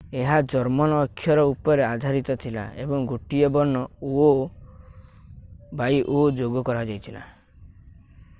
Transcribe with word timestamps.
ଏହା 0.19 0.35
ଜର୍ମନ 0.51 1.01
ଅକ୍ଷର 1.07 1.43
ଉପରେ 1.49 1.83
ଆଧାରିତ 1.87 2.35
ଥିଲା 2.45 2.63
ଏବଂ 2.85 3.05
ଗୋଟିଏ 3.11 3.51
ବର୍ଣ୍ଣ 3.57 3.83
õ/õ 4.01 6.25
ଯୋଗ 6.43 6.67
କରାଯାଇଥିଲା। 6.73 7.25